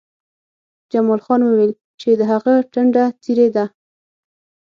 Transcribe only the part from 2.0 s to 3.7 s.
چې د هغه ټنډه څیرې ده